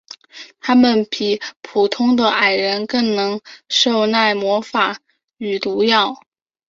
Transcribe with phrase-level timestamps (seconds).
[0.59, 3.39] 他们比普通的矮人更能
[4.09, 4.99] 耐受魔法
[5.37, 6.23] 与毒药。